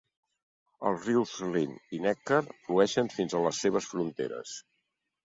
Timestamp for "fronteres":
3.93-4.57